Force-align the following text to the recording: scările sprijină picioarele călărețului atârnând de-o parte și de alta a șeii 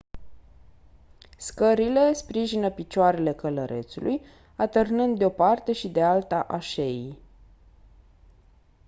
scările 1.37 2.13
sprijină 2.13 2.69
picioarele 2.71 3.33
călărețului 3.33 4.21
atârnând 4.55 5.17
de-o 5.17 5.29
parte 5.29 5.73
și 5.73 5.87
de 5.89 6.01
alta 6.01 6.39
a 6.39 6.59
șeii 6.59 7.19